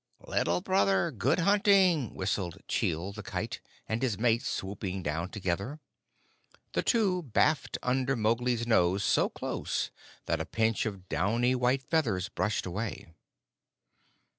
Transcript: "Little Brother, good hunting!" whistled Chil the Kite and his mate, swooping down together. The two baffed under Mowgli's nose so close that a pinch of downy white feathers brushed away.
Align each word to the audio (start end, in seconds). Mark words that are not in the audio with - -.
"Little 0.25 0.61
Brother, 0.61 1.11
good 1.11 1.37
hunting!" 1.37 2.15
whistled 2.15 2.63
Chil 2.67 3.11
the 3.11 3.21
Kite 3.21 3.61
and 3.87 4.01
his 4.01 4.17
mate, 4.17 4.41
swooping 4.41 5.03
down 5.03 5.29
together. 5.29 5.79
The 6.73 6.81
two 6.81 7.21
baffed 7.35 7.77
under 7.83 8.15
Mowgli's 8.15 8.65
nose 8.65 9.03
so 9.03 9.29
close 9.29 9.91
that 10.25 10.41
a 10.41 10.45
pinch 10.47 10.87
of 10.87 11.07
downy 11.07 11.53
white 11.53 11.83
feathers 11.83 12.29
brushed 12.29 12.65
away. 12.65 13.13